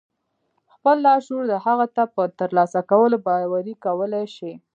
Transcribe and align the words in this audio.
خپل 0.73 0.95
لاشعور 1.05 1.43
د 1.49 1.55
هغه 1.65 1.85
څه 1.95 2.03
په 2.13 2.21
ترلاسه 2.39 2.79
کولو 2.91 3.17
باوري 3.25 3.73
کولای 3.85 4.25
شئ. 4.35 4.53